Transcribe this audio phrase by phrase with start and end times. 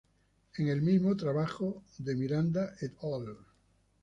[0.57, 3.37] En el mismo trabajo de Miranda "et al".